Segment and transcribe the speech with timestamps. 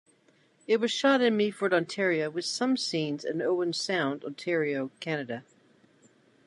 [0.65, 5.43] It was shot in Meaford, Ontario with some scenes in Owen Sound, Ontario, Canada.